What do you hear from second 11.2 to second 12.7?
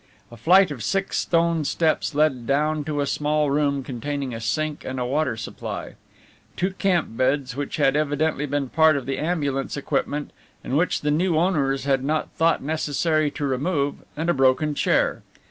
owners had not thought